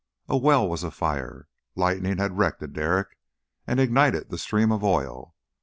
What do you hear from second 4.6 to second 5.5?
of oil.